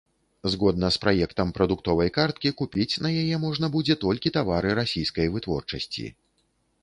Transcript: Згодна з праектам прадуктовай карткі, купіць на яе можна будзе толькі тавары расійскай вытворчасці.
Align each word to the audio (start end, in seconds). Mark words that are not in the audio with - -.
Згодна 0.51 0.87
з 0.93 0.97
праектам 1.03 1.47
прадуктовай 1.57 2.09
карткі, 2.15 2.53
купіць 2.61 2.99
на 3.07 3.13
яе 3.21 3.35
можна 3.45 3.69
будзе 3.75 3.97
толькі 4.05 4.31
тавары 4.37 4.69
расійскай 4.79 5.27
вытворчасці. 5.35 6.05